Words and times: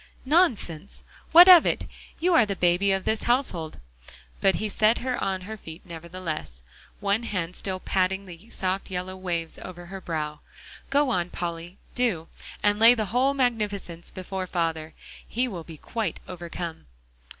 "Nonsense! 0.25 1.03
What 1.31 1.47
of 1.47 1.63
it 1.63 1.85
you 2.19 2.33
are 2.33 2.43
the 2.43 2.55
baby 2.55 2.91
of 2.91 3.05
this 3.05 3.21
household." 3.21 3.79
But 4.41 4.55
he 4.55 4.67
set 4.67 4.97
her 4.97 5.23
on 5.23 5.41
her 5.41 5.57
feet 5.57 5.85
nevertheless, 5.85 6.63
one 6.99 7.21
hand 7.21 7.55
still 7.55 7.79
patting 7.79 8.25
the 8.25 8.49
soft 8.49 8.89
yellow 8.89 9.15
waves 9.15 9.59
over 9.59 9.85
her 9.85 10.01
brow. 10.01 10.39
"Go 10.89 11.11
on, 11.11 11.29
Polly, 11.29 11.77
do, 11.93 12.29
and 12.63 12.79
lay 12.79 12.95
the 12.95 13.05
whole 13.13 13.35
magnificence 13.35 14.09
before 14.09 14.47
father. 14.47 14.95
He 15.27 15.47
will 15.47 15.63
be 15.63 15.77
quite 15.77 16.19
overcome." 16.27 16.87